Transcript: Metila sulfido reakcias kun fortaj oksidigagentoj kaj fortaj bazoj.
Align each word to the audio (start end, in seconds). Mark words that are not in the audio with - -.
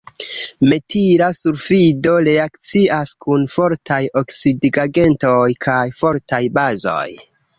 Metila 0.69 1.25
sulfido 1.39 2.13
reakcias 2.27 3.11
kun 3.27 3.45
fortaj 3.55 4.01
oksidigagentoj 4.23 5.45
kaj 5.69 5.79
fortaj 6.03 6.43
bazoj. 6.59 7.07